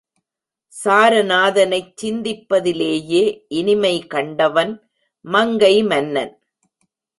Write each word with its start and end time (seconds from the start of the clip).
சாரநாதனைச் 0.73 1.91
சிந்திப்பதிலேயே 2.01 3.23
இனிமை 3.47 4.07
கண்டவன் 4.07 4.73
மங்கை 5.25 5.83
மன்னன். 5.83 6.33